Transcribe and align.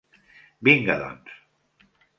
Vinga, 0.69 0.97
doncs. 1.05 1.33